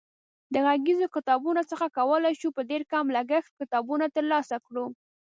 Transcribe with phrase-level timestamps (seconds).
[0.53, 4.85] د غږیزو کتابتونونو څخه کولای شو په ډېر کم لګښت کتابونه ترلاسه کړو.